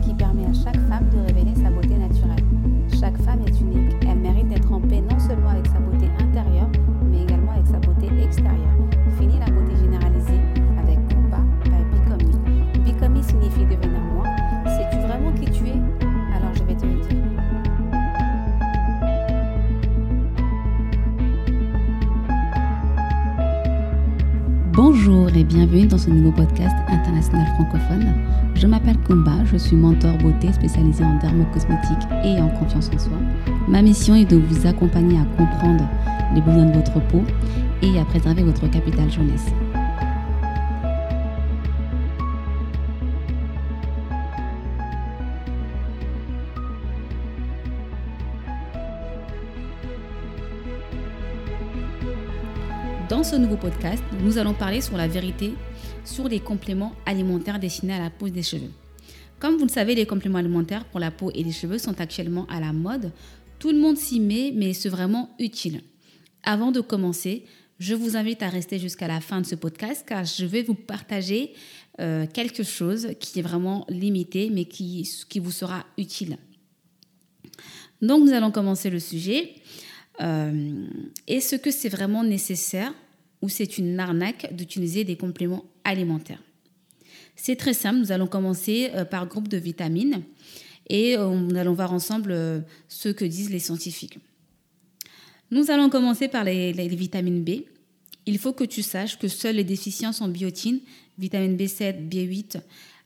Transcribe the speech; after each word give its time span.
qui 0.00 0.14
permet 0.14 0.46
à 0.46 0.54
chaque 0.54 0.80
femme 0.88 1.06
de 1.10 1.34
Bonjour 24.76 25.34
et 25.34 25.42
bienvenue 25.42 25.86
dans 25.86 25.96
ce 25.96 26.10
nouveau 26.10 26.32
podcast 26.32 26.76
international 26.88 27.46
francophone. 27.54 28.12
Je 28.54 28.66
m'appelle 28.66 28.98
Kumba, 29.06 29.42
je 29.46 29.56
suis 29.56 29.74
mentor 29.74 30.18
beauté 30.18 30.52
spécialisé 30.52 31.02
en 31.02 31.16
dermocosmétique 31.16 32.06
et 32.22 32.38
en 32.42 32.50
confiance 32.50 32.90
en 32.94 32.98
soi. 32.98 33.16
Ma 33.68 33.80
mission 33.80 34.14
est 34.14 34.30
de 34.30 34.36
vous 34.36 34.66
accompagner 34.66 35.18
à 35.18 35.24
comprendre 35.38 35.88
les 36.34 36.42
besoins 36.42 36.66
de 36.66 36.76
votre 36.76 37.00
peau 37.08 37.22
et 37.80 37.98
à 37.98 38.04
préserver 38.04 38.42
votre 38.42 38.68
capital 38.70 39.10
jeunesse. 39.10 39.46
Dans 53.08 53.22
ce 53.22 53.36
nouveau 53.36 53.56
podcast, 53.56 54.02
nous 54.20 54.36
allons 54.36 54.54
parler 54.54 54.80
sur 54.80 54.96
la 54.96 55.06
vérité 55.06 55.52
sur 56.04 56.28
les 56.28 56.40
compléments 56.40 56.92
alimentaires 57.04 57.60
destinés 57.60 57.92
à 57.92 58.00
la 58.00 58.10
et 58.26 58.30
des 58.32 58.42
cheveux. 58.42 58.70
Comme 59.38 59.56
vous 59.58 59.66
le 59.66 59.70
savez, 59.70 59.94
les 59.94 60.06
compléments 60.06 60.38
alimentaires 60.38 60.84
pour 60.86 60.98
la 60.98 61.12
peau 61.12 61.30
et 61.32 61.44
les 61.44 61.52
cheveux 61.52 61.78
sont 61.78 62.00
actuellement 62.00 62.46
à 62.46 62.58
la 62.58 62.72
mode. 62.72 63.12
Tout 63.60 63.70
le 63.70 63.78
monde 63.78 63.96
s'y 63.96 64.18
met, 64.18 64.52
mais 64.56 64.72
c'est 64.72 64.88
vraiment 64.88 65.30
utile. 65.38 65.82
Avant 66.42 66.72
de 66.72 66.80
commencer, 66.80 67.44
je 67.78 67.94
vous 67.94 68.16
invite 68.16 68.42
à 68.42 68.48
rester 68.48 68.80
jusqu'à 68.80 69.06
la 69.06 69.20
fin 69.20 69.40
de 69.40 69.46
ce 69.46 69.54
podcast 69.54 70.04
car 70.04 70.24
je 70.24 70.44
vais 70.44 70.64
vous 70.64 70.74
partager 70.74 71.52
euh, 72.00 72.26
quelque 72.26 72.64
chose 72.64 73.10
qui 73.20 73.38
est 73.38 73.42
vraiment 73.42 73.86
limité, 73.88 74.50
mais 74.50 74.64
qui 74.64 75.08
vous 75.36 75.52
sera 75.52 75.84
utile. 75.96 76.38
Donc 78.02 78.24
nous 78.24 78.32
allons 78.32 78.50
commencer 78.50 78.90
le 78.90 78.98
sujet. 78.98 79.54
Euh, 80.20 80.86
Est-ce 81.26 81.56
que 81.56 81.70
c'est 81.70 81.88
vraiment 81.88 82.24
nécessaire 82.24 82.94
ou 83.42 83.48
c'est 83.48 83.78
une 83.78 83.98
arnaque 84.00 84.54
d'utiliser 84.54 85.04
des 85.04 85.16
compléments 85.16 85.64
alimentaires? 85.84 86.42
C'est 87.34 87.56
très 87.56 87.74
simple, 87.74 87.98
nous 87.98 88.12
allons 88.12 88.26
commencer 88.26 88.90
euh, 88.94 89.04
par 89.04 89.26
groupe 89.26 89.48
de 89.48 89.58
vitamines 89.58 90.22
et 90.88 91.16
euh, 91.16 91.28
nous 91.28 91.56
allons 91.56 91.74
voir 91.74 91.92
ensemble 91.92 92.64
ce 92.88 93.08
que 93.08 93.24
disent 93.24 93.50
les 93.50 93.58
scientifiques. 93.58 94.18
Nous 95.50 95.70
allons 95.70 95.90
commencer 95.90 96.28
par 96.28 96.44
les, 96.44 96.72
les 96.72 96.88
vitamines 96.88 97.44
B. 97.44 97.62
Il 98.24 98.38
faut 98.38 98.52
que 98.52 98.64
tu 98.64 98.82
saches 98.82 99.18
que 99.18 99.28
seules 99.28 99.56
les 99.56 99.64
déficiences 99.64 100.20
en 100.20 100.28
biotine, 100.28 100.80
vitamine 101.18 101.56
B7, 101.56 102.08
B8, 102.08 102.60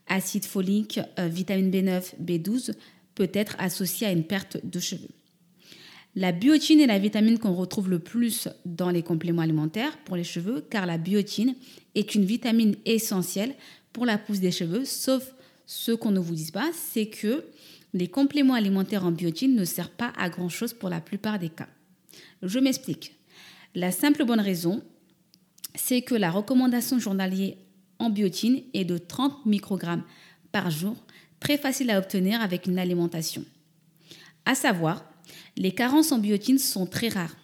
acide 0.06 0.47
folique, 0.47 1.00
vitamine 1.19 1.70
B9, 1.70 2.14
B12, 2.24 2.72
peut 3.14 3.30
être 3.34 3.55
associée 3.58 4.06
à 4.06 4.12
une 4.12 4.24
perte 4.24 4.64
de 4.64 4.80
cheveux. 4.80 5.11
La 6.16 6.33
biotine 6.33 6.80
est 6.80 6.86
la 6.86 6.98
vitamine 6.98 7.39
qu'on 7.39 7.55
retrouve 7.55 7.89
le 7.89 8.00
plus 8.00 8.48
dans 8.64 8.91
les 8.91 9.03
compléments 9.03 9.42
alimentaires 9.42 9.97
pour 9.98 10.17
les 10.17 10.25
cheveux, 10.25 10.64
car 10.69 10.86
la 10.86 10.98
biotine 10.98 11.55
est 11.94 12.14
une 12.14 12.25
vitamine 12.25 12.75
essentielle 12.84 13.55
pour 13.92 14.06
la 14.06 14.19
pousse 14.19 14.41
des 14.41 14.50
cheveux, 14.50 14.84
sauf 14.84 15.34
ce 15.67 15.92
qu'on 15.92 16.11
ne 16.11 16.19
vous 16.19 16.34
dit 16.34 16.50
pas, 16.50 16.70
c'est 16.72 17.06
que 17.06 17.44
les 17.92 18.08
compléments 18.08 18.55
alimentaires 18.55 19.05
en 19.05 19.12
biotine 19.12 19.55
ne 19.55 19.64
servent 19.64 19.91
pas 19.91 20.12
à 20.17 20.28
grand-chose 20.28 20.75
pour 20.75 20.89
la 20.89 21.00
plupart 21.00 21.39
des 21.39 21.48
cas. 21.48 21.68
Je 22.42 22.58
m'explique. 22.58 23.14
La 23.74 23.92
simple 23.92 24.24
bonne 24.24 24.40
raison, 24.40 24.83
c'est 25.77 26.02
que 26.02 26.14
la 26.14 26.30
recommandation 26.30 26.98
journalière 26.98 27.55
en 28.01 28.11
biotine 28.11 28.62
est 28.74 28.85
de 28.85 28.98
30 28.98 29.46
microgrammes 29.46 30.05
par 30.51 30.70
jour, 30.70 30.96
très 31.39 31.56
facile 31.56 31.90
à 31.90 31.98
obtenir 31.98 32.40
avec 32.40 32.67
une 32.67 32.79
alimentation. 32.79 33.45
À 34.45 34.55
savoir, 34.55 35.05
les 35.56 35.72
carences 35.72 36.12
en 36.12 36.18
biotine 36.18 36.58
sont 36.58 36.86
très 36.86 37.08
rares 37.08 37.36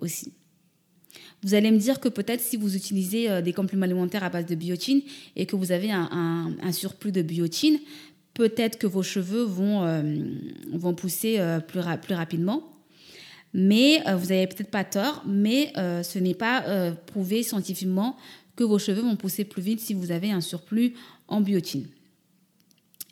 aussi. 0.00 0.32
Vous 1.42 1.54
allez 1.54 1.70
me 1.70 1.78
dire 1.78 2.00
que 2.00 2.08
peut-être 2.08 2.40
si 2.40 2.56
vous 2.56 2.74
utilisez 2.74 3.30
euh, 3.30 3.42
des 3.42 3.52
compléments 3.52 3.84
alimentaires 3.84 4.24
à 4.24 4.30
base 4.30 4.46
de 4.46 4.54
biotine 4.54 5.02
et 5.36 5.46
que 5.46 5.54
vous 5.54 5.70
avez 5.70 5.90
un, 5.92 6.72
surplus 6.72 7.12
de 7.12 7.22
biotine, 7.22 7.78
peut-être 8.34 8.78
que 8.78 8.86
vos 8.86 9.02
cheveux 9.02 9.44
vont, 9.44 9.84
euh, 9.84 10.02
vont 10.72 10.94
pousser 10.94 11.38
euh, 11.38 11.60
plus, 11.60 11.80
ra 11.80 11.96
plus, 11.96 12.14
rapidement. 12.14 12.74
Mais 13.54 14.00
vous 14.00 14.26
n'avez 14.26 14.46
peut-être 14.46 14.70
pas 14.70 14.84
tort, 14.84 15.22
mais 15.26 15.72
ce 15.74 16.18
n'est 16.18 16.34
pas 16.34 16.92
prouvé 17.06 17.42
scientifiquement 17.42 18.14
que 18.56 18.62
vos 18.62 18.78
cheveux 18.78 19.00
vont 19.00 19.16
pousser 19.16 19.44
plus 19.44 19.62
vite 19.62 19.80
si 19.80 19.94
vous 19.94 20.10
avez 20.10 20.30
un 20.30 20.42
surplus 20.42 20.92
en 21.28 21.40
biotine. 21.40 21.86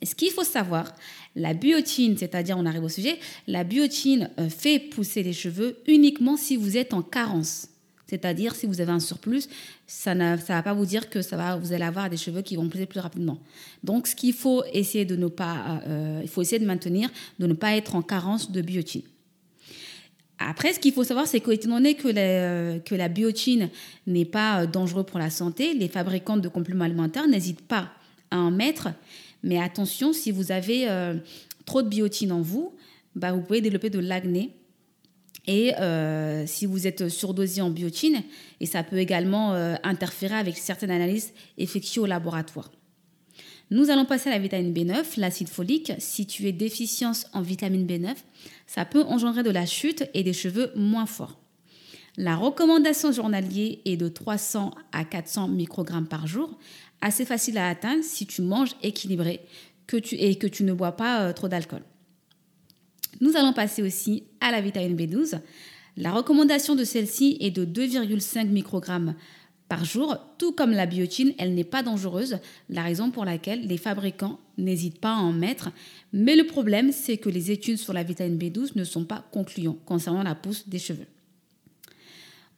Ce 0.03 0.15
qu'il 0.15 0.31
faut 0.31 0.45
savoir, 0.45 0.95
la 1.35 1.55
biotine, 1.55 2.17
c'est-à-dire 2.19 2.57
on 2.59 2.67
arrive 2.67 2.85
au 2.85 2.89
sujet, 2.89 3.19
la 3.47 3.65
biotine 3.65 4.31
fait 4.51 4.79
pousser 4.79 5.23
les 5.23 5.33
cheveux 5.33 5.79
uniquement 5.87 6.37
si 6.37 6.57
vous 6.57 6.77
êtes 6.77 6.93
en 6.93 7.03
carence. 7.03 7.69
C'est-à-dire 8.07 8.55
si 8.55 8.67
vous 8.67 8.81
avez 8.81 8.93
un 8.93 9.01
surplus, 9.01 9.49
ça 9.87 10.15
ne 10.15 10.37
va 10.37 10.63
pas 10.63 10.75
vous 10.75 10.87
dire 10.87 11.11
que 11.11 11.23
ça 11.23 11.37
va, 11.37 11.57
vous 11.57 11.73
allez 11.73 11.85
avoir 11.85 12.09
des 12.09 12.17
cheveux 12.17 12.43
qui 12.43 12.57
vont 12.57 12.69
pousser 12.69 12.87
plus 12.87 13.01
rapidement. 13.01 13.39
Donc 13.83 14.07
ce 14.07 14.15
qu'il 14.15 14.33
faut 14.33 14.63
essayer 14.73 15.05
de 15.05 15.17
ne 15.17 15.27
pas, 15.27 15.83
euh, 15.87 16.21
il 16.23 16.29
faut 16.29 16.43
essayer 16.43 16.61
de 16.61 16.67
maintenir, 16.67 17.11
de 17.39 17.47
ne 17.47 17.55
pas 17.55 17.77
être 17.77 17.97
en 17.97 18.03
carence 18.03 18.53
de 18.53 18.61
biotine. 18.63 19.03
Après, 20.39 20.73
ce 20.73 20.79
qu'il 20.79 20.93
faut 20.93 21.03
savoir, 21.03 21.27
c'est 21.27 21.41
qu'étant 21.41 21.71
donné 21.71 21.95
que 21.95 22.09
la, 22.09 22.79
que 22.81 22.95
la 22.95 23.09
biotine 23.09 23.71
n'est 24.07 24.27
pas 24.27 24.67
dangereux 24.67 25.05
pour 25.05 25.19
la 25.19 25.31
santé, 25.31 25.73
les 25.75 25.89
fabricants 25.89 26.37
de 26.37 26.49
compléments 26.49 26.85
alimentaires 26.85 27.27
n'hésitent 27.27 27.67
pas 27.67 27.89
à 28.31 28.39
en 28.39 28.51
mettre. 28.51 28.89
Mais 29.47 29.63
attention, 29.63 30.13
si 30.13 30.33
vous 30.33 30.51
avez 30.51 30.91
euh, 30.91 31.15
trop 31.67 31.81
de 31.81 31.89
biotine 31.89 32.33
en 32.33 32.43
vous, 32.43 32.75
bah, 33.15 33.33
vous 33.33 33.41
pouvez 33.41 33.61
développer 33.61 33.91
de 33.91 34.01
l'acné. 34.01 34.57
Et 35.47 35.73
euh, 35.77 36.45
si 36.49 36.67
vous 36.67 36.89
êtes 36.89 37.09
surdosé 37.09 37.61
en 37.61 37.71
biotine, 37.71 38.23
et 38.59 38.67
ça 38.67 38.83
peut 38.83 38.99
également 38.99 39.55
euh, 39.55 39.77
interférer 39.85 40.35
avec 40.35 40.59
certaines 40.59 40.91
analyses 40.91 41.33
effectuées 41.59 42.01
au 42.01 42.07
laboratoire. 42.07 42.73
Nous 43.71 43.91
allons 43.91 44.05
passer 44.05 44.31
à 44.31 44.33
la 44.33 44.41
vitamine 44.41 44.75
B9, 44.75 45.19
l'acide 45.19 45.49
folique. 45.49 45.93
Si 45.99 46.27
tu 46.27 46.49
es 46.49 46.53
déficience 46.53 47.27
en 47.33 47.41
vitamine 47.41 47.87
B9, 47.87 48.17
ça 48.67 48.85
peut 48.85 49.05
engendrer 49.05 49.45
de 49.45 49.51
la 49.51 49.65
chute 49.65 50.11
et 50.13 50.25
des 50.25 50.33
cheveux 50.33 50.73
moins 50.75 51.07
forts. 51.07 51.39
La 52.19 52.35
recommandation 52.35 53.13
journalière 53.13 53.77
est 53.85 53.99
de 53.99 54.09
300 54.09 54.71
à 54.93 55.05
400 55.05 55.49
microgrammes 55.49 56.09
par 56.09 56.27
jour, 56.27 56.59
assez 57.03 57.27
facile 57.27 57.59
à 57.59 57.69
atteindre 57.69 58.03
si 58.03 58.27
tu 58.27 58.41
manges 58.41 58.75
équilibré 58.83 59.41
que 59.87 59.99
tu, 59.99 60.15
et 60.15 60.37
que 60.37 60.47
tu 60.47 60.65
ne 60.65 60.73
bois 60.73 60.93
pas 60.93 61.21
euh, 61.21 61.33
trop 61.35 61.49
d'alcool. 61.49 61.83
Nous 63.21 63.37
allons 63.37 63.53
passer 63.53 63.83
aussi 63.83 64.25
à 64.41 64.51
la 64.51 64.63
vitamine 64.63 64.97
B12. 64.97 65.41
La 65.99 66.11
recommandation 66.11 66.75
de 66.75 66.85
celle-ci 66.85 67.37
est 67.41 67.51
de 67.51 67.67
2,5 67.67 68.47
microgrammes 68.49 69.15
par 69.69 69.85
jour, 69.85 70.17
tout 70.39 70.53
comme 70.53 70.71
la 70.71 70.87
biotine, 70.87 71.35
elle 71.39 71.55
n'est 71.55 71.65
pas 71.65 71.83
dangereuse, 71.83 72.39
la 72.71 72.83
raison 72.83 73.11
pour 73.11 73.25
laquelle 73.25 73.67
les 73.67 73.79
fabricants 73.79 74.39
n'hésitent 74.59 75.01
pas 75.01 75.15
à 75.15 75.19
en 75.19 75.33
mettre. 75.33 75.71
Mais 76.13 76.37
le 76.37 76.47
problème, 76.47 76.93
c'est 76.93 77.17
que 77.17 77.29
les 77.29 77.51
études 77.51 77.79
sur 77.79 77.93
la 77.93 78.05
vitamine 78.05 78.39
B12 78.39 78.73
ne 78.77 78.85
sont 78.85 79.05
pas 79.05 79.27
concluantes 79.33 79.85
concernant 79.85 80.23
la 80.23 80.37
pousse 80.37 80.69
des 80.69 80.79
cheveux. 80.79 81.07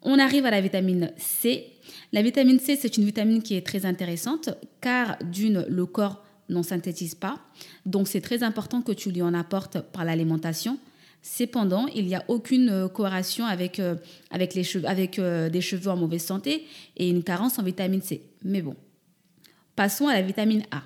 On 0.02 0.18
arrive 0.18 0.46
à 0.46 0.50
la 0.50 0.60
vitamine 0.60 1.12
C. 1.16 1.66
La 2.12 2.22
vitamine 2.22 2.60
C, 2.60 2.76
c'est 2.76 2.96
une 2.96 3.04
vitamine 3.04 3.42
qui 3.42 3.54
est 3.54 3.66
très 3.66 3.84
intéressante 3.84 4.50
car 4.80 5.18
d'une, 5.24 5.66
le 5.68 5.86
corps 5.86 6.24
n'en 6.48 6.62
synthétise 6.62 7.14
pas. 7.14 7.40
Donc 7.84 8.08
c'est 8.08 8.20
très 8.20 8.42
important 8.42 8.82
que 8.82 8.92
tu 8.92 9.10
lui 9.10 9.22
en 9.22 9.34
apportes 9.34 9.80
par 9.80 10.04
l'alimentation. 10.04 10.78
Cependant, 11.20 11.86
il 11.88 12.06
n'y 12.06 12.14
a 12.14 12.24
aucune 12.28 12.70
euh, 12.70 12.88
corrélation 12.88 13.44
avec, 13.44 13.80
euh, 13.80 13.96
avec, 14.30 14.54
les 14.54 14.62
cheveux, 14.62 14.88
avec 14.88 15.18
euh, 15.18 15.50
des 15.50 15.60
cheveux 15.60 15.90
en 15.90 15.96
mauvaise 15.96 16.24
santé 16.24 16.64
et 16.96 17.10
une 17.10 17.24
carence 17.24 17.58
en 17.58 17.64
vitamine 17.64 18.00
C. 18.00 18.22
Mais 18.44 18.62
bon, 18.62 18.76
passons 19.74 20.06
à 20.06 20.14
la 20.14 20.22
vitamine 20.22 20.62
A. 20.70 20.82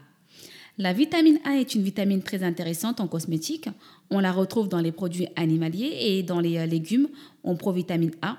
La 0.79 0.95
vitamine 0.95 1.39
A 1.45 1.59
est 1.59 1.75
une 1.75 1.83
vitamine 1.83 2.23
très 2.23 2.43
intéressante 2.43 2.99
en 2.99 3.09
cosmétique. 3.09 3.69
On 4.11 4.21
la 4.21 4.33
retrouve 4.33 4.69
dans 4.69 4.81
les 4.81 4.91
produits 4.91 5.29
animaliers 5.37 5.95
et 6.01 6.23
dans 6.23 6.41
les 6.41 6.67
légumes 6.67 7.09
en 7.45 7.55
provitamine 7.55 8.13
A. 8.23 8.39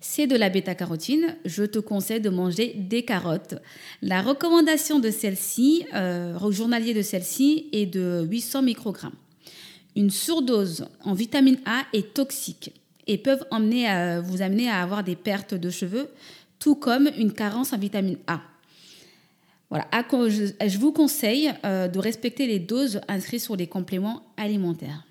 C'est 0.00 0.26
de 0.26 0.36
la 0.36 0.48
bêta-carotine. 0.48 1.36
Je 1.44 1.62
te 1.62 1.78
conseille 1.78 2.22
de 2.22 2.30
manger 2.30 2.74
des 2.74 3.04
carottes. 3.04 3.56
La 4.00 4.22
recommandation 4.22 4.98
de 4.98 5.10
celle-ci, 5.10 5.84
euh, 5.94 6.50
journalier 6.50 6.94
de 6.94 7.02
celle-ci, 7.02 7.68
est 7.72 7.84
de 7.84 8.26
800 8.28 8.62
microgrammes. 8.62 9.14
Une 9.96 10.10
surdose 10.10 10.86
en 11.04 11.12
vitamine 11.12 11.58
A 11.66 11.84
est 11.92 12.14
toxique 12.14 12.72
et 13.06 13.18
peuvent 13.18 13.44
emmener 13.50 13.88
à, 13.88 14.22
vous 14.22 14.40
amener 14.40 14.70
à 14.70 14.80
avoir 14.80 15.04
des 15.04 15.16
pertes 15.16 15.54
de 15.54 15.68
cheveux, 15.68 16.08
tout 16.58 16.76
comme 16.76 17.10
une 17.18 17.32
carence 17.32 17.74
en 17.74 17.78
vitamine 17.78 18.18
A. 18.26 18.40
Je, 19.72 20.78
vous 20.78 20.92
conseille 20.92 21.52
de 21.62 21.98
respecter 21.98 22.46
les 22.46 22.58
doses 22.58 23.00
inscrites 23.06 23.42
sur 23.42 23.56
les 23.56 23.66
compléments 23.66 24.22
alimentaires. 24.36 25.04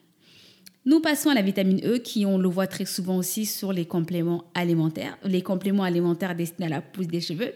Nous 0.90 1.02
passons 1.02 1.30
à 1.30 1.36
la 1.36 1.44
vitamine 1.44 1.80
E 1.86 2.00
qui, 2.00 2.26
on 2.26 2.40
le 2.40 2.50
voit 2.50 2.66
très 2.66 2.86
souvent 2.86 3.18
aussi 3.18 3.46
sur 3.46 3.72
les 3.72 3.86
compléments 3.86 4.46
alimentaires, 4.56 5.20
les 5.24 5.44
compléments 5.44 5.84
alimentaires 5.84 6.34
destinés 6.34 6.66
à 6.66 6.70
la 6.70 6.82
pousse 6.82 7.06
des 7.06 7.22
cheveux. 7.22 7.54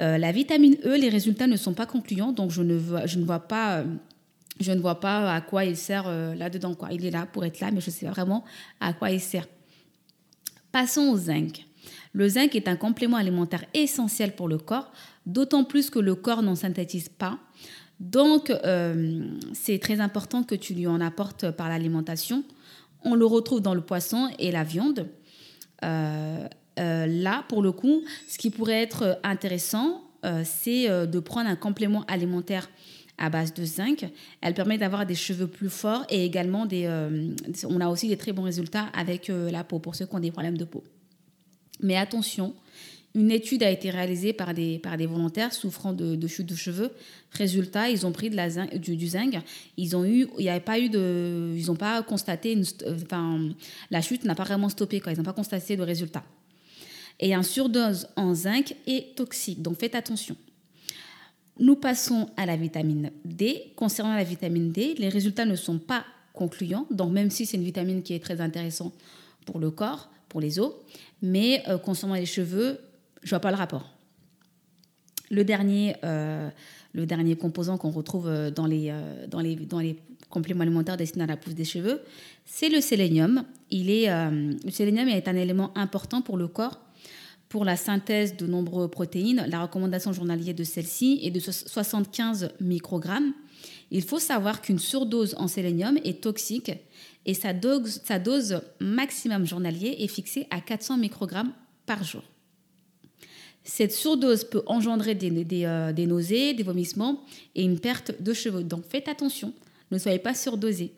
Euh, 0.00 0.18
la 0.18 0.32
vitamine 0.32 0.76
E, 0.84 0.96
les 0.96 1.10
résultats 1.10 1.46
ne 1.46 1.54
sont 1.54 1.74
pas 1.74 1.86
concluants, 1.86 2.32
donc 2.32 2.50
je 2.50 2.62
ne, 2.62 2.76
vois, 2.76 3.38
pas... 3.38 3.78
Euh, 3.78 3.84
je 4.58 4.72
ne 4.72 4.80
vois 4.80 4.98
pas 4.98 5.32
à 5.32 5.40
quoi 5.42 5.64
il 5.64 5.76
sert 5.76 6.08
euh, 6.08 6.34
là-dedans. 6.34 6.74
Quoi. 6.74 6.88
Il 6.90 7.06
est 7.06 7.12
là 7.12 7.24
pour 7.24 7.44
être 7.44 7.60
là, 7.60 7.70
mais 7.70 7.80
je 7.80 7.86
ne 7.86 7.92
sais 7.92 8.06
pas 8.06 8.10
vraiment 8.10 8.44
à 8.80 8.94
quoi 8.94 9.12
il 9.12 9.20
sert. 9.20 9.46
Passons 10.72 11.02
au 11.02 11.16
zinc. 11.16 11.64
Le 12.14 12.28
zinc 12.28 12.56
est 12.56 12.66
un 12.66 12.74
complément 12.74 13.16
alimentaire 13.16 13.64
essentiel 13.74 14.34
pour 14.34 14.48
le 14.48 14.58
corps, 14.58 14.90
d'autant 15.24 15.62
plus 15.62 15.88
que 15.88 16.00
le 16.00 16.16
corps 16.16 16.42
n'en 16.42 16.56
synthétise 16.56 17.10
pas. 17.10 17.38
Donc, 18.00 18.50
c'est 19.52 19.78
très 19.78 20.00
important 20.00 20.42
que 20.42 20.54
tu 20.54 20.74
lui 20.74 20.86
en 20.86 21.00
apportes 21.00 21.50
par 21.50 21.68
l'alimentation. 21.68 22.44
On 23.04 23.14
le 23.14 23.26
retrouve 23.26 23.60
dans 23.60 23.74
le 23.74 23.82
poisson 23.82 24.30
et 24.38 24.50
la 24.50 24.64
viande. 24.64 25.06
Euh, 26.80 27.06
là, 27.06 27.44
pour 27.48 27.62
le 27.62 27.72
coup, 27.72 28.02
ce 28.28 28.38
qui 28.38 28.50
pourrait 28.50 28.82
être 28.82 29.18
intéressant, 29.22 30.02
euh, 30.24 30.42
c'est 30.44 30.88
euh, 30.88 31.06
de 31.06 31.18
prendre 31.20 31.48
un 31.48 31.56
complément 31.56 32.04
alimentaire 32.06 32.70
à 33.18 33.28
base 33.28 33.52
de 33.52 33.64
zinc. 33.64 34.08
Elle 34.40 34.54
permet 34.54 34.78
d'avoir 34.78 35.04
des 35.04 35.14
cheveux 35.14 35.46
plus 35.46 35.68
forts 35.68 36.06
et 36.08 36.24
également 36.24 36.64
des, 36.64 36.88
on 37.68 37.80
a 37.82 37.88
aussi 37.88 38.08
des 38.08 38.16
très 38.16 38.32
bons 38.32 38.44
résultats 38.44 38.86
avec 38.94 39.28
la 39.28 39.62
peau 39.62 39.78
pour 39.78 39.94
ceux 39.94 40.06
qui 40.06 40.14
ont 40.14 40.20
des 40.20 40.30
problèmes 40.30 40.56
de 40.56 40.64
peau. 40.64 40.82
Mais 41.82 41.96
attention, 41.96 42.54
une 43.14 43.30
étude 43.30 43.62
a 43.62 43.70
été 43.70 43.90
réalisée 43.90 44.32
par 44.32 44.54
des, 44.54 44.78
par 44.78 44.96
des 44.96 45.06
volontaires 45.06 45.52
souffrant 45.52 45.92
de, 45.92 46.26
chute 46.28 46.46
de 46.46 46.54
cheveux. 46.54 46.90
Résultat, 47.32 47.90
ils 47.90 48.06
ont 48.06 48.12
pris 48.12 48.30
de 48.30 48.36
la 48.36 48.48
du, 48.48 49.08
zinc. 49.08 49.34
Ils 49.76 49.96
ont 49.96 50.04
eu, 50.04 50.28
il 50.38 50.60
pas 50.64 50.78
eu 50.78 50.88
de, 50.88 51.54
ils 51.56 51.66
n'ont 51.66 51.76
pas 51.76 52.02
constaté, 52.02 52.52
une, 52.52 52.64
enfin, 52.88 53.48
la 53.90 54.00
chute 54.00 54.24
n'a 54.24 54.34
pas 54.34 54.44
vraiment 54.44 54.68
stoppé. 54.68 55.00
Quoi. 55.00 55.12
Ils 55.12 55.18
n'ont 55.18 55.24
pas 55.24 55.32
constaté 55.32 55.76
de 55.76 55.82
résultat 55.82 56.22
et 57.20 57.34
un 57.34 57.42
surdose 57.42 58.08
en 58.16 58.34
zinc 58.34 58.74
est 58.86 59.14
toxique. 59.14 59.62
Donc 59.62 59.78
faites 59.78 59.94
attention. 59.94 60.36
Nous 61.58 61.76
passons 61.76 62.30
à 62.36 62.46
la 62.46 62.56
vitamine 62.56 63.10
D. 63.24 63.72
Concernant 63.76 64.16
la 64.16 64.24
vitamine 64.24 64.72
D, 64.72 64.94
les 64.98 65.10
résultats 65.10 65.44
ne 65.44 65.54
sont 65.54 65.78
pas 65.78 66.04
concluants. 66.32 66.86
Donc 66.90 67.12
même 67.12 67.30
si 67.30 67.44
c'est 67.44 67.58
une 67.58 67.64
vitamine 67.64 68.02
qui 68.02 68.14
est 68.14 68.20
très 68.20 68.40
intéressante 68.40 68.94
pour 69.44 69.60
le 69.60 69.70
corps, 69.70 70.10
pour 70.30 70.40
les 70.40 70.58
os, 70.58 70.72
mais 71.20 71.62
euh, 71.68 71.76
concernant 71.76 72.14
les 72.14 72.24
cheveux, 72.24 72.80
je 73.22 73.30
vois 73.30 73.40
pas 73.40 73.50
le 73.50 73.56
rapport. 73.56 73.88
Le 75.30 75.44
dernier, 75.44 75.96
euh, 76.04 76.48
le 76.92 77.06
dernier 77.06 77.36
composant 77.36 77.78
qu'on 77.78 77.90
retrouve 77.90 78.28
euh, 78.28 78.50
dans 78.50 78.66
les, 78.66 78.92
dans, 79.28 79.40
les, 79.40 79.56
dans 79.56 79.78
les 79.78 80.00
compléments 80.28 80.62
alimentaires 80.62 80.96
destinés 80.96 81.24
à 81.24 81.28
la 81.28 81.36
pousse 81.36 81.54
des 81.54 81.64
cheveux, 81.64 82.02
c'est 82.44 82.68
le 82.68 82.80
sélénium. 82.80 83.44
Il 83.70 83.90
est, 83.90 84.08
le 84.08 84.70
sélénium 84.70 85.08
est 85.08 85.28
un 85.28 85.36
élément 85.36 85.76
important 85.76 86.22
pour 86.22 86.36
le 86.36 86.48
corps 86.48 86.80
pour 87.50 87.64
la 87.64 87.76
synthèse 87.76 88.36
de 88.36 88.46
nombreuses 88.46 88.90
protéines, 88.90 89.44
la 89.48 89.62
recommandation 89.62 90.12
journalière 90.12 90.54
de 90.54 90.62
celle-ci 90.62 91.18
est 91.24 91.32
de 91.32 91.40
75 91.40 92.52
microgrammes. 92.60 93.32
Il 93.90 94.02
faut 94.02 94.20
savoir 94.20 94.62
qu'une 94.62 94.78
surdose 94.78 95.34
en 95.36 95.48
sélénium 95.48 95.98
est 96.04 96.22
toxique 96.22 96.70
et 97.26 97.34
sa 97.34 97.52
dose, 97.52 98.62
maximum 98.78 99.46
journalier 99.46 99.96
est 99.98 100.06
fixée 100.06 100.46
à 100.50 100.60
400 100.60 100.98
microgrammes 100.98 101.52
par 101.86 102.04
jour. 102.04 102.22
Cette 103.72 103.92
surdose 103.92 104.42
peut 104.42 104.64
engendrer 104.66 105.14
des, 105.14 105.30
euh, 105.64 105.92
des, 105.92 106.06
nausées, 106.06 106.54
des 106.54 106.64
vomissements 106.64 107.22
et 107.54 107.62
une 107.62 107.78
perte 107.78 108.20
de 108.20 108.32
cheveux. 108.32 108.64
Donc 108.64 108.82
faites 108.88 109.06
attention, 109.06 109.52
ne 109.92 109.98
soyez 109.98 110.18
pas 110.18 110.34
surdosés. 110.34 110.92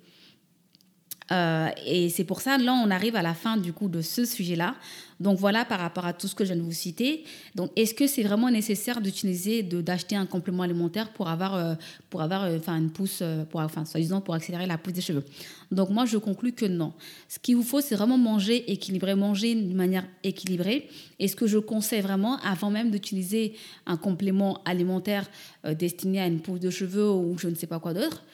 Euh, 1.33 1.69
et 1.87 2.11
c'est 2.11 2.25
pour 2.25 2.41
ça, 2.41 2.59
là, 2.59 2.73
on 2.73 2.91
arrive 2.91 3.17
à 3.17 3.23
la 3.23 3.35
fin 3.35 3.57
du 3.57 3.73
coup 3.73 3.89
de 3.89 4.03
ce 4.03 4.25
sujet-là. 4.25 4.75
Donc 5.21 5.39
voilà 5.39 5.65
par 5.65 5.79
rapport 5.79 6.05
à 6.05 6.13
tout 6.13 6.27
ce 6.27 6.35
que 6.35 6.45
je 6.45 6.53
viens 6.53 6.61
de 6.61 6.67
vous 6.67 6.73
citer. 6.73 7.25
Donc 7.55 7.71
est-ce 7.77 7.95
que 7.95 8.09
c'est 8.09 8.25
vraiment 8.25 8.51
nécessaire 8.51 9.01
d'utiliser, 9.01 9.63
d'acheter 9.63 10.17
un 10.17 10.27
complément 10.27 10.65
alimentaire 10.65 11.13
pour 11.13 11.29
avoir, 11.29 11.55
euh, 11.55 11.75
pour 12.11 12.23
avoir, 12.23 12.43
euh, 12.43 12.59
enfin 12.59 12.77
une 12.77 12.91
pousse, 12.91 13.23
pour, 13.51 13.61
enfin 13.61 13.85
soi-disant 13.85 14.21
pour 14.21 14.35
accélérer 14.35 14.67
la 14.67 14.79
pousse 14.79 14.95
des 14.95 15.01
cheveux? 15.01 15.25
Donc 15.71 15.91
moi 15.91 16.07
je 16.07 16.19
conclus 16.19 16.53
que 16.53 16.67
non. 16.67 16.93
Ce 17.29 17.39
qu'il 17.39 17.55
vous 17.57 17.63
faut, 17.63 17.81
c'est 17.81 17.95
vraiment 17.95 18.19
manger 18.19 18.71
équilibré, 18.71 19.15
manger 19.15 19.55
d'une 19.55 19.77
manière 19.77 20.07
équilibrée. 20.25 20.89
Et 21.21 21.29
ce 21.29 21.37
que 21.37 21.47
je 21.47 21.59
conseille 21.59 22.01
vraiment, 22.01 22.39
avant 22.39 22.71
même 22.71 22.91
d'utiliser 22.91 23.55
un 23.87 23.97
complément 23.97 24.61
alimentaire 24.65 25.31
destiné 25.65 26.21
à 26.21 26.27
une 26.27 26.41
pousse 26.41 26.61
de 26.61 26.71
cheveux 26.71 27.09
ou 27.11 27.39
je 27.39 27.47
ne 27.47 27.55
sais 27.55 27.69
pas 27.69 27.79
quoi 27.79 27.95
d'autre, 27.95 28.25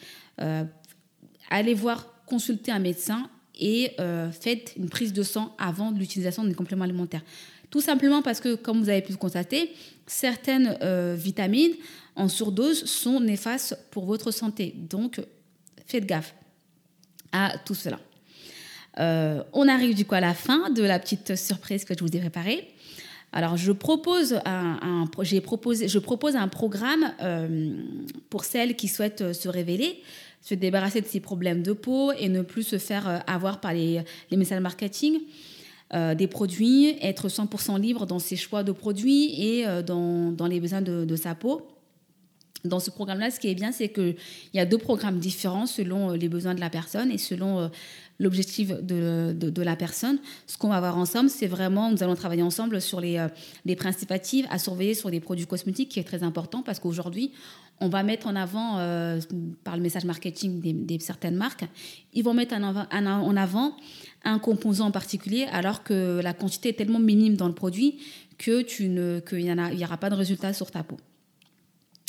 allez 1.50 1.74
voir 1.74 2.06
consultez 2.28 2.70
un 2.70 2.78
médecin 2.78 3.28
et 3.58 3.92
euh, 3.98 4.30
faites 4.30 4.74
une 4.76 4.88
prise 4.88 5.12
de 5.12 5.22
sang 5.22 5.54
avant 5.58 5.90
l'utilisation 5.90 6.44
des 6.44 6.54
compléments 6.54 6.84
alimentaires. 6.84 7.24
Tout 7.70 7.80
simplement 7.80 8.22
parce 8.22 8.40
que, 8.40 8.54
comme 8.54 8.80
vous 8.80 8.88
avez 8.88 9.02
pu 9.02 9.12
le 9.12 9.18
constater, 9.18 9.72
certaines 10.06 10.78
euh, 10.82 11.16
vitamines 11.18 11.74
en 12.16 12.28
surdose 12.28 12.84
sont 12.84 13.20
néfastes 13.20 13.78
pour 13.90 14.06
votre 14.06 14.30
santé. 14.30 14.74
Donc, 14.76 15.20
faites 15.86 16.06
gaffe 16.06 16.34
à 17.32 17.54
tout 17.64 17.74
cela. 17.74 17.98
Euh, 18.98 19.42
on 19.52 19.68
arrive 19.68 19.94
du 19.94 20.04
coup 20.04 20.14
à 20.14 20.20
la 20.20 20.34
fin 20.34 20.70
de 20.70 20.82
la 20.82 20.98
petite 20.98 21.36
surprise 21.36 21.84
que 21.84 21.94
je 21.96 22.02
vous 22.02 22.16
ai 22.16 22.20
préparée. 22.20 22.68
Alors, 23.32 23.56
je 23.56 23.72
propose 23.72 24.38
un, 24.44 25.06
programme 26.48 27.12
pour 28.30 28.44
celles 28.44 28.76
qui 28.76 28.88
souhaitent 28.88 29.32
se 29.32 29.48
révéler 29.48 30.02
se 30.40 30.54
débarrasser 30.54 31.00
de 31.00 31.06
ses 31.06 31.20
problèmes 31.20 31.62
de 31.62 31.72
peau 31.72 32.12
et 32.12 32.28
ne 32.28 32.42
plus 32.42 32.62
se 32.62 32.78
faire 32.78 33.08
euh, 33.08 33.18
avoir 33.26 33.60
par 33.60 33.74
les, 33.74 34.02
les 34.30 34.36
messages 34.36 34.60
marketing. 34.60 35.20
Euh, 35.94 36.14
des 36.14 36.26
produits, 36.26 36.96
être 37.00 37.28
100% 37.28 37.80
libre 37.80 38.04
dans 38.04 38.18
ses 38.18 38.36
choix 38.36 38.62
de 38.62 38.72
produits 38.72 39.42
et 39.42 39.66
euh, 39.66 39.82
dans, 39.82 40.46
les 40.46 40.60
besoins 40.60 40.82
de, 40.82 41.16
sa 41.16 41.34
peau. 41.34 41.66
Dans 42.64 42.80
ce 42.80 42.90
programme-là, 42.90 43.30
ce 43.30 43.38
qui 43.38 43.48
est 43.48 43.54
bien, 43.54 43.72
c'est 43.72 43.88
qu'il 43.88 44.16
y 44.52 44.58
a 44.58 44.66
deux 44.66 44.78
programmes 44.78 45.18
différents 45.18 45.66
selon 45.66 46.12
les 46.12 46.28
besoins 46.28 46.54
de 46.54 46.60
la 46.60 46.70
personne 46.70 47.10
et 47.10 47.18
selon 47.18 47.70
l'objectif 48.18 48.70
de, 48.70 49.62
la 49.62 49.76
personne. 49.76 50.18
Ce 50.46 50.58
qu'on 50.58 50.68
va 50.68 50.80
voir 50.80 50.98
ensemble, 50.98 51.30
c'est 51.30 51.46
vraiment, 51.46 51.90
nous 51.90 52.02
allons 52.02 52.16
travailler 52.16 52.42
ensemble 52.42 52.80
sur 52.80 53.00
les, 53.00 53.24
les 53.64 53.76
principes 53.76 54.10
actifs 54.10 54.46
à 54.50 54.58
surveiller 54.58 54.94
sur 54.94 55.08
les 55.08 55.20
produits 55.20 55.46
cosmétiques, 55.46 55.90
qui 55.90 56.00
est 56.00 56.04
très 56.04 56.24
important 56.24 56.62
parce 56.62 56.80
qu'aujourd'hui, 56.80 57.32
on 57.80 57.88
va 57.88 58.02
mettre 58.02 58.26
en 58.26 58.36
avant, 58.36 58.78
euh, 58.78 59.20
par 59.64 59.76
le 59.76 59.82
message 59.82 60.04
marketing 60.04 60.84
des, 60.84 60.98
certaines 60.98 61.36
marques, 61.36 61.64
ils 62.12 62.24
vont 62.24 62.34
mettre 62.34 62.54
en 62.54 62.62
avant, 62.62 62.86
en 62.90 63.36
avant, 63.36 63.76
un 64.24 64.38
composant 64.38 64.86
en 64.86 64.90
particulier, 64.90 65.46
alors 65.52 65.84
que 65.84 66.20
la 66.22 66.32
quantité 66.32 66.70
est 66.70 66.74
tellement 66.74 66.98
minime 66.98 67.36
dans 67.36 67.48
le 67.48 67.54
produit 67.54 67.98
que 68.36 68.62
tu 68.62 68.88
ne, 68.88 69.20
qu'il 69.20 69.44
n'y 69.44 69.84
aura 69.84 69.96
pas 69.96 70.10
de 70.10 70.14
résultat 70.14 70.52
sur 70.52 70.70
ta 70.70 70.82
peau. 70.82 70.96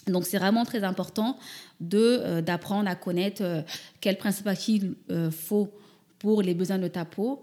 Donc 0.09 0.25
c'est 0.25 0.37
vraiment 0.37 0.65
très 0.65 0.83
important 0.83 1.37
euh, 1.93 2.41
d'apprendre 2.41 2.89
à 2.89 2.95
connaître 2.95 3.41
euh, 3.43 3.61
quel 4.01 4.17
principe 4.17 4.47
actif 4.47 4.83
faut 5.31 5.71
pour 6.19 6.41
les 6.41 6.53
besoins 6.53 6.77
de 6.77 6.87
ta 6.87 7.05
peau, 7.05 7.41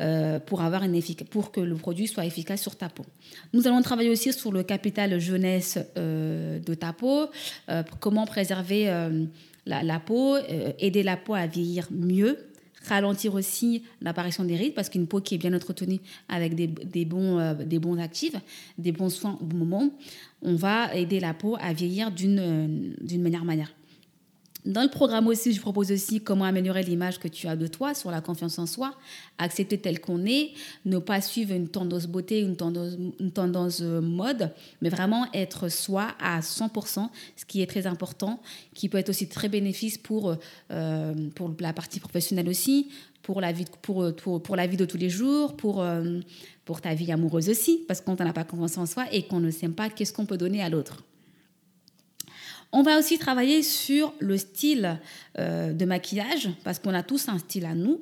euh, 0.00 0.38
pour, 0.38 0.60
avoir 0.60 0.84
une 0.84 1.00
pour 1.30 1.50
que 1.50 1.60
le 1.60 1.74
produit 1.74 2.06
soit 2.06 2.26
efficace 2.26 2.60
sur 2.60 2.76
ta 2.76 2.88
peau. 2.88 3.04
Nous 3.52 3.66
allons 3.66 3.82
travailler 3.82 4.10
aussi 4.10 4.32
sur 4.32 4.52
le 4.52 4.62
capital 4.62 5.18
jeunesse 5.18 5.78
euh, 5.96 6.58
de 6.60 6.74
ta 6.74 6.92
peau, 6.92 7.26
euh, 7.70 7.82
comment 7.98 8.26
préserver 8.26 8.86
la, 9.66 10.00
peau, 10.00 10.36
aider 10.78 11.02
la 11.02 11.16
peau 11.16 11.34
à 11.34 11.46
vieillir 11.46 11.88
mieux, 11.90 12.38
ralentir 12.88 13.34
aussi 13.34 13.82
l'apparition 14.00 14.44
des 14.44 14.56
rides, 14.56 14.74
parce 14.74 14.88
qu'une 14.88 15.06
peau 15.06 15.20
qui 15.20 15.34
est 15.34 15.38
bien 15.38 15.54
entretenue 15.54 16.00
avec 16.28 16.54
des, 16.54 17.04
bons, 17.04 17.54
des 17.54 17.78
bons 17.78 17.98
actifs, 17.98 18.34
des 18.76 18.92
bons 18.92 19.10
soins 19.10 19.38
au 19.40 19.44
bon 19.44 19.56
moment, 19.58 19.90
on 20.42 20.54
va 20.54 20.94
aider 20.94 21.20
la 21.20 21.34
peau 21.34 21.56
à 21.60 21.72
vieillir 21.72 22.10
d'une 22.10 22.94
manière 23.22 23.44
manière. 23.44 23.72
Dans 24.64 24.82
le 24.82 24.88
programme 24.88 25.28
aussi, 25.28 25.52
je 25.52 25.60
propose 25.60 25.92
aussi 25.92 26.20
comment 26.20 26.44
améliorer 26.44 26.82
l'image 26.82 27.18
que 27.18 27.28
tu 27.28 27.46
as 27.46 27.56
de 27.56 27.66
toi 27.68 27.94
sur 27.94 28.10
la 28.10 28.20
confiance 28.20 28.58
en 28.58 28.66
soi, 28.66 28.94
accepter 29.38 29.78
tel 29.78 30.00
qu'on 30.00 30.26
est, 30.26 30.50
ne 30.84 30.98
pas 30.98 31.20
suivre 31.20 31.54
une 31.54 31.68
tendance 31.68 32.06
beauté, 32.06 32.40
une 32.40 32.56
tendance, 32.56 33.80
euh, 33.80 34.00
mode, 34.00 34.52
mais 34.82 34.88
vraiment 34.88 35.26
être 35.32 35.68
soi 35.68 36.08
à 36.20 36.40
100%, 36.40 37.08
ce 37.36 37.44
qui 37.44 37.62
est 37.62 37.66
très 37.66 37.86
important, 37.86 38.40
qui 38.74 38.88
peut 38.88 38.98
être 38.98 39.10
aussi 39.10 39.28
très 39.28 39.48
bénéfice 39.48 39.96
pour, 39.96 40.36
euh, 40.72 41.14
pour 41.36 41.54
la 41.60 41.72
partie 41.72 42.00
professionnelle 42.00 42.48
aussi, 42.48 42.88
pour 43.22 43.40
la 43.40 43.52
vie, 43.52 43.64
pour, 43.82 44.12
pour, 44.16 44.42
pour, 44.42 44.56
la 44.56 44.66
vie 44.66 44.76
de 44.76 44.84
tous 44.84 44.98
les 44.98 45.10
jours, 45.10 45.56
pour, 45.56 45.82
euh, 45.82 46.20
pour 46.64 46.80
ta 46.80 46.94
vie 46.94 47.12
amoureuse 47.12 47.48
aussi, 47.48 47.84
parce 47.86 48.00
qu'on 48.00 48.16
n'a 48.16 48.32
pas 48.32 48.44
confiance 48.44 48.76
en 48.76 48.86
soi 48.86 49.06
et 49.12 49.22
qu'on 49.22 49.40
ne 49.40 49.50
sait 49.50 49.68
pas 49.68 49.88
qu'est-ce 49.88 50.12
qu'on 50.12 50.26
peut 50.26 50.38
donner 50.38 50.62
à 50.62 50.68
l'autre? 50.68 51.04
On 52.72 52.82
va 52.82 52.98
aussi 52.98 53.18
travailler 53.18 53.62
sur 53.62 54.12
le 54.18 54.36
style 54.36 55.00
euh, 55.38 55.72
de 55.72 55.84
maquillage, 55.84 56.50
parce 56.64 56.78
qu'on 56.78 56.94
a 56.94 57.02
tous 57.02 57.28
un 57.28 57.38
style 57.38 57.64
à 57.64 57.74
nous. 57.74 58.00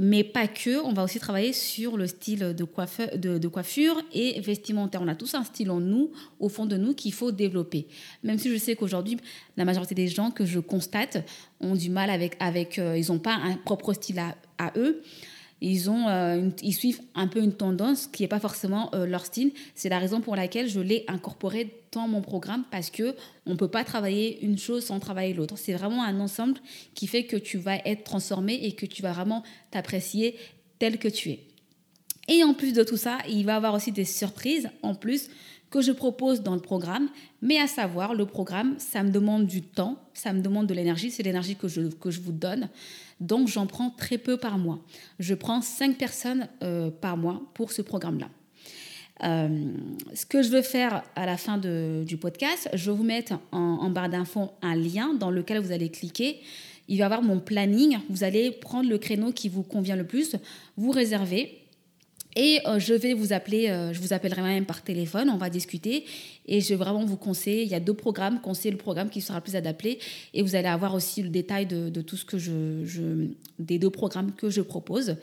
mais 0.00 0.24
pas 0.24 0.48
que. 0.48 0.82
On 0.82 0.94
va 0.94 1.04
aussi 1.04 1.18
travailler 1.18 1.52
sur 1.52 1.98
le 1.98 2.06
style 2.06 2.54
de, 2.56 3.48
coiffure 3.48 4.00
et 4.14 4.40
vestimentaire. 4.40 5.02
On 5.02 5.08
a 5.08 5.14
tous 5.14 5.34
un 5.34 5.44
style 5.44 5.70
en 5.70 5.80
nous, 5.80 6.10
au 6.40 6.48
fond 6.48 6.64
de 6.64 6.78
nous, 6.78 6.94
qu'il 6.94 7.12
faut 7.12 7.32
développer. 7.32 7.86
Même 8.22 8.38
si 8.38 8.50
je 8.50 8.56
sais 8.56 8.74
qu'aujourd'hui, 8.74 9.18
la 9.58 9.66
majorité 9.66 9.94
des 9.94 10.08
gens 10.08 10.30
que 10.30 10.46
je 10.46 10.60
constate 10.60 11.18
ont 11.60 11.74
du 11.74 11.90
mal 11.90 12.08
avec, 12.08 12.36
avec 12.40 12.78
euh, 12.78 12.96
ils 12.96 13.12
n'ont 13.12 13.18
pas 13.18 13.34
un 13.34 13.56
propre 13.56 13.92
style 13.92 14.18
à 14.58 14.72
eux 14.76 15.02
ils, 15.62 15.88
ont, 15.88 16.08
euh, 16.08 16.50
ils 16.60 16.74
suivent 16.74 17.00
un 17.14 17.28
peu 17.28 17.40
une 17.40 17.52
tendance 17.52 18.08
qui 18.08 18.22
n'est 18.22 18.28
pas 18.28 18.40
forcément 18.40 18.90
euh, 18.94 19.06
leur 19.06 19.24
style. 19.24 19.52
C'est 19.76 19.88
la 19.88 20.00
raison 20.00 20.20
pour 20.20 20.34
laquelle 20.34 20.68
je 20.68 20.80
l'ai 20.80 21.04
incorporé 21.06 21.82
dans 21.92 22.08
mon 22.08 22.20
programme 22.20 22.64
parce 22.70 22.90
que 22.90 23.14
on 23.46 23.56
peut 23.56 23.68
pas 23.68 23.84
travailler 23.84 24.44
une 24.44 24.58
chose 24.58 24.84
sans 24.84 24.98
travailler 24.98 25.34
l'autre. 25.34 25.56
C'est 25.56 25.74
vraiment 25.74 26.02
un 26.02 26.18
ensemble 26.18 26.58
qui 26.94 27.06
fait 27.06 27.24
que 27.24 27.36
tu 27.36 27.58
vas 27.58 27.76
être 27.84 28.02
transformé 28.02 28.54
et 28.54 28.72
que 28.72 28.86
tu 28.86 29.02
vas 29.02 29.12
vraiment 29.12 29.44
t'apprécier 29.70 30.36
tel 30.80 30.98
que 30.98 31.08
tu 31.08 31.30
es. 31.30 31.46
Et 32.26 32.42
en 32.42 32.54
plus 32.54 32.72
de 32.72 32.82
tout 32.82 32.96
ça, 32.96 33.18
il 33.28 33.46
va 33.46 33.52
y 33.52 33.56
avoir 33.56 33.74
aussi 33.74 33.92
des 33.92 34.04
surprises 34.04 34.68
en 34.82 34.96
plus 34.96 35.28
que 35.72 35.80
je 35.80 35.90
propose 35.90 36.42
dans 36.42 36.54
le 36.54 36.60
programme. 36.60 37.08
Mais 37.40 37.58
à 37.58 37.66
savoir, 37.66 38.14
le 38.14 38.26
programme, 38.26 38.76
ça 38.78 39.02
me 39.02 39.10
demande 39.10 39.46
du 39.46 39.62
temps, 39.62 39.96
ça 40.14 40.32
me 40.32 40.40
demande 40.40 40.66
de 40.68 40.74
l'énergie, 40.74 41.10
c'est 41.10 41.24
l'énergie 41.24 41.56
que 41.56 41.66
je, 41.66 41.80
que 41.88 42.10
je 42.10 42.20
vous 42.20 42.30
donne. 42.30 42.68
Donc 43.18 43.48
j'en 43.48 43.66
prends 43.66 43.90
très 43.90 44.18
peu 44.18 44.36
par 44.36 44.58
mois. 44.58 44.80
Je 45.18 45.34
prends 45.34 45.62
cinq 45.62 45.96
personnes 45.96 46.46
euh, 46.62 46.90
par 46.90 47.16
mois 47.16 47.42
pour 47.54 47.72
ce 47.72 47.82
programme-là. 47.82 48.28
Euh, 49.24 49.72
ce 50.14 50.26
que 50.26 50.42
je 50.42 50.50
veux 50.50 50.62
faire 50.62 51.02
à 51.16 51.26
la 51.26 51.36
fin 51.36 51.56
du 51.56 52.16
podcast, 52.18 52.68
je 52.74 52.90
vais 52.90 52.96
vous 52.96 53.04
mettre 53.04 53.34
en, 53.50 53.58
en 53.58 53.90
barre 53.90 54.10
d'infos 54.10 54.50
un 54.60 54.74
lien 54.74 55.14
dans 55.14 55.30
lequel 55.30 55.58
vous 55.60 55.72
allez 55.72 55.90
cliquer. 55.90 56.40
Il 56.88 56.98
va 56.98 57.02
y 57.02 57.04
avoir 57.04 57.22
mon 57.22 57.38
planning. 57.38 57.98
Vous 58.10 58.24
allez 58.24 58.50
prendre 58.50 58.90
le 58.90 58.98
créneau 58.98 59.32
qui 59.32 59.48
vous 59.48 59.62
convient 59.62 59.96
le 59.96 60.06
plus, 60.06 60.36
vous 60.76 60.90
réserver 60.90 61.61
et 62.34 62.60
euh, 62.66 62.78
je 62.78 62.94
vais 62.94 63.14
vous 63.14 63.32
appeler, 63.32 63.68
euh, 63.68 63.92
je 63.92 64.00
vous 64.00 64.12
appellerai 64.12 64.42
même 64.42 64.64
par 64.64 64.82
téléphone, 64.82 65.28
on 65.28 65.36
va 65.36 65.50
discuter 65.50 66.04
et 66.46 66.60
je 66.60 66.68
vais 66.70 66.76
vraiment 66.76 67.04
vous 67.04 67.16
conseiller. 67.16 67.62
Il 67.62 67.68
y 67.68 67.74
a 67.74 67.80
deux 67.80 67.94
programmes, 67.94 68.40
conseiller 68.40 68.70
le 68.70 68.78
programme 68.78 69.10
qui 69.10 69.20
sera 69.20 69.38
le 69.38 69.42
plus 69.42 69.56
adapté 69.56 69.98
et 70.32 70.42
vous 70.42 70.54
allez 70.54 70.68
avoir 70.68 70.94
aussi 70.94 71.22
le 71.22 71.28
détail 71.28 71.66
de, 71.66 72.00
tout 72.00 72.16
ce 72.16 72.24
que 72.24 72.38
je, 72.38 73.28
des 73.58 73.78
deux 73.78 73.90
programmes 73.90 74.32
que 74.32 74.48
je 74.48 74.62
propose. 74.62 75.16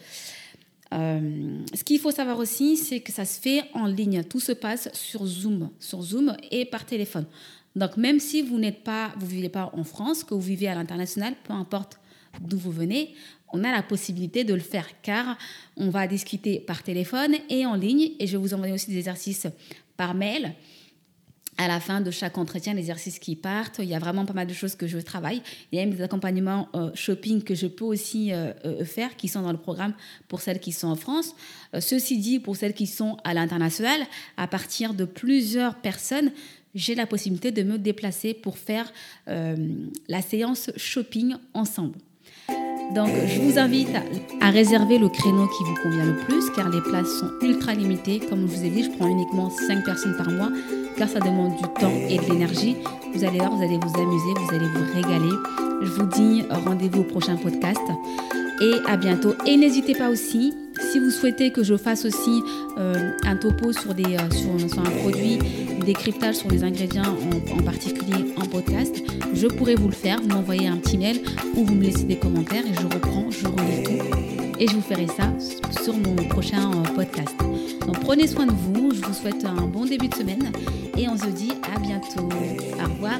Euh, 0.93 1.63
ce 1.73 1.83
qu'il 1.83 1.99
faut 1.99 2.11
savoir 2.11 2.37
aussi, 2.37 2.77
c'est 2.77 2.99
que 2.99 3.11
ça 3.11 3.25
se 3.25 3.39
fait 3.39 3.63
en 3.73 3.85
ligne. 3.85 4.23
Tout 4.23 4.39
se 4.39 4.51
passe 4.51 4.89
sur 4.93 5.25
Zoom, 5.25 5.69
sur 5.79 6.01
Zoom 6.01 6.35
et 6.51 6.65
par 6.65 6.85
téléphone. 6.85 7.25
Donc 7.75 7.97
même 7.97 8.19
si 8.19 8.41
vous 8.41 8.57
n'êtes 8.57 8.83
pas, 8.83 9.13
vous 9.17 9.27
vivez 9.27 9.49
pas 9.49 9.71
en 9.73 9.83
France, 9.83 10.23
que 10.23 10.33
vous 10.33 10.41
vivez 10.41 10.67
à 10.67 10.75
l'international, 10.75 11.33
peu 11.43 11.53
importe 11.53 11.99
d'où 12.41 12.57
vous 12.57 12.71
venez, 12.71 13.13
on 13.53 13.63
a 13.63 13.71
la 13.71 13.83
possibilité 13.83 14.43
de 14.43 14.53
le 14.53 14.59
faire 14.59 14.87
car 15.01 15.37
on 15.77 15.89
va 15.89 16.07
discuter 16.07 16.59
par 16.59 16.83
téléphone 16.83 17.35
et 17.49 17.65
en 17.65 17.75
ligne 17.75 18.11
et 18.19 18.27
je 18.27 18.37
vous 18.37 18.53
envoyer 18.53 18.73
aussi 18.73 18.89
des 18.89 18.97
exercices 18.97 19.47
par 19.97 20.13
mail. 20.13 20.53
À 21.57 21.67
la 21.67 21.81
fin 21.81 21.99
de 21.99 22.09
chaque 22.09 22.37
entretien, 22.37 22.73
les 22.73 22.79
exercices 22.79 23.19
qui 23.19 23.35
partent, 23.35 23.79
il 23.79 23.89
y 23.89 23.93
a 23.93 23.99
vraiment 23.99 24.25
pas 24.25 24.31
mal 24.31 24.47
de 24.47 24.53
choses 24.53 24.75
que 24.75 24.87
je 24.87 24.97
travaille. 24.97 25.41
Il 25.71 25.77
y 25.77 25.81
a 25.81 25.85
même 25.85 25.93
des 25.93 26.01
accompagnements 26.01 26.69
euh, 26.73 26.89
shopping 26.93 27.43
que 27.43 27.53
je 27.53 27.67
peux 27.67 27.83
aussi 27.83 28.31
euh, 28.31 28.53
euh, 28.63 28.85
faire 28.85 29.17
qui 29.17 29.27
sont 29.27 29.41
dans 29.41 29.51
le 29.51 29.57
programme 29.57 29.93
pour 30.29 30.39
celles 30.39 30.61
qui 30.61 30.71
sont 30.71 30.87
en 30.87 30.95
France. 30.95 31.35
ceci 31.77 32.17
dit, 32.17 32.39
pour 32.39 32.55
celles 32.55 32.73
qui 32.73 32.87
sont 32.87 33.17
à 33.25 33.33
l'international, 33.33 33.99
à 34.37 34.47
partir 34.47 34.93
de 34.93 35.03
plusieurs 35.03 35.75
personnes, 35.75 36.31
j'ai 36.75 36.95
la 36.95 37.05
possibilité 37.05 37.51
de 37.51 37.63
me 37.63 37.77
déplacer 37.77 38.33
pour 38.33 38.57
faire 38.57 38.93
la 39.25 40.21
séance 40.21 40.71
shopping 40.77 41.35
ensemble. 41.53 41.97
Donc, 42.93 43.09
je 43.27 43.39
vous 43.41 43.59
invite 43.59 43.89
à, 44.41 44.49
réserver 44.49 44.97
le 44.97 45.09
créneau 45.09 45.47
qui 45.47 45.63
vous 45.63 45.75
convient 45.83 46.05
le 46.05 46.17
plus, 46.25 46.49
car 46.55 46.69
les 46.69 46.81
places 46.81 47.19
sont 47.19 47.29
ultra 47.41 47.73
limitées. 47.73 48.19
Comme 48.19 48.47
je 48.47 48.55
vous 48.55 48.65
ai 48.65 48.69
dit, 48.69 48.83
je 48.83 48.89
prends 48.97 49.07
uniquement 49.07 49.49
5 49.49 49.85
personnes 49.85 50.15
par 50.17 50.29
mois, 50.31 50.49
car 50.97 51.07
ça 51.07 51.19
demande 51.19 51.55
du 51.55 51.63
temps 51.79 51.93
et 52.09 52.17
de 52.17 52.25
l'énergie. 52.31 52.75
Vous 53.13 53.23
allez 53.23 53.37
voir, 53.37 53.55
vous 53.55 53.63
allez 53.63 53.77
vous 53.77 54.01
amuser, 54.01 54.33
vous 54.35 54.55
allez 54.55 54.67
vous 54.67 54.93
régaler. 54.93 55.35
Je 55.81 55.91
vous 55.91 56.05
dis 56.07 56.43
rendez-vous 56.49 57.01
au 57.01 57.03
prochain 57.03 57.35
podcast 57.35 57.81
et 58.61 58.73
à 58.87 58.97
bientôt. 58.97 59.35
Et 59.45 59.55
n'hésitez 59.55 59.93
pas 59.93 60.09
aussi, 60.09 60.53
si 60.79 60.99
vous 60.99 61.09
souhaitez 61.09 61.51
que 61.51 61.63
je 61.63 61.77
fasse 61.77 62.05
aussi 62.05 62.43
euh, 62.77 63.11
un 63.23 63.35
topo 63.35 63.71
sur, 63.71 63.93
des, 63.93 64.15
euh, 64.15 64.29
sur, 64.31 64.79
un 64.79 64.89
produit, 65.01 65.39
décryptage 65.85 66.35
sur 66.35 66.49
les 66.49 66.63
ingrédients 66.63 67.17
en, 67.51 67.63
particulier 67.63 68.33
en 68.37 68.45
podcast, 68.45 68.95
je 69.33 69.47
pourrais 69.47 69.75
vous 69.75 69.87
le 69.87 69.93
faire. 69.93 70.21
Vous 70.21 70.29
m'envoyez 70.29 70.67
un 70.67 70.77
petit 70.77 70.97
mail 70.97 71.21
ou 71.55 71.65
vous 71.65 71.75
me 71.75 71.83
laissez 71.83 72.03
des 72.03 72.17
commentaires 72.17 72.65
et 72.65 72.73
je 72.73 72.85
reprends, 72.85 73.29
je 73.29 73.47
relis 73.47 73.83
tout. 73.83 74.03
Et 74.59 74.67
je 74.67 74.73
vous 74.73 74.81
ferai 74.81 75.07
ça 75.07 75.31
sur 75.81 75.95
mon 75.95 76.15
prochain 76.15 76.71
euh, 76.71 76.95
podcast. 76.95 77.35
Donc 77.85 77.99
prenez 78.01 78.27
soin 78.27 78.45
de 78.45 78.51
vous, 78.51 78.91
je 78.93 79.01
vous 79.01 79.13
souhaite 79.13 79.45
un 79.45 79.67
bon 79.67 79.85
début 79.85 80.07
de 80.07 80.15
semaine 80.15 80.51
et 80.97 81.07
on 81.07 81.17
se 81.17 81.27
dit 81.27 81.53
à 81.75 81.79
bientôt. 81.79 82.29
Au 82.79 82.93
revoir. 82.93 83.19